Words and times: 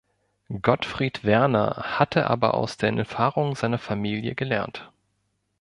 Gottfried 0.63 1.23
Werner 1.25 1.99
hatte 1.99 2.27
aber 2.27 2.55
aus 2.55 2.75
den 2.77 2.97
Erfahrungen 2.97 3.53
seiner 3.53 3.77
Familie 3.77 4.33
gelernt. 4.33 4.91